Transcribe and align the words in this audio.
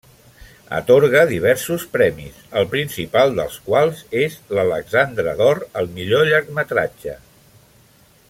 Atorga 0.75 1.19
diversos 1.31 1.83
premis, 1.97 2.39
el 2.61 2.65
principal 2.71 3.35
dels 3.41 3.59
quals 3.67 4.01
és 4.23 4.39
l'Alexandre 4.59 5.37
d'Or 5.43 5.63
al 5.83 5.93
millor 5.99 6.27
llargmetratge. 6.31 7.17